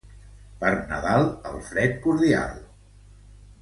Per 0.63 0.71
Nadal, 0.93 1.29
el 1.51 1.63
fred 1.69 1.97
cordial. 2.09 2.61